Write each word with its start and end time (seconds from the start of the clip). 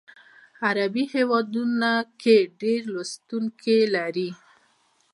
عربي 0.65 1.03
هیوادونو 1.13 1.93
کې 2.21 2.37
ډیر 2.61 2.81
لوستونکي 2.93 3.77
لري. 3.95 4.29